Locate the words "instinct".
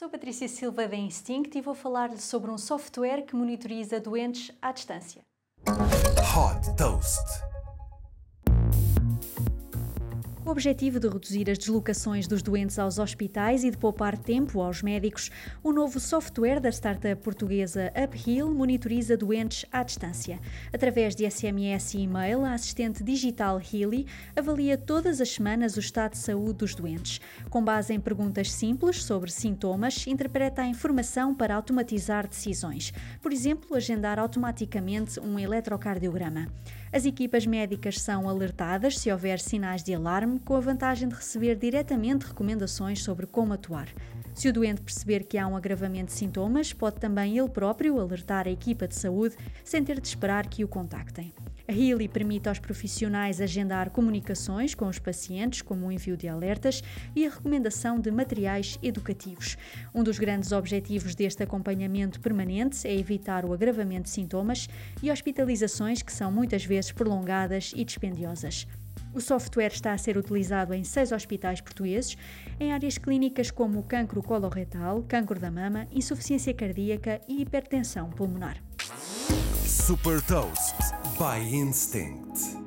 0.96-1.58, 81.52-82.59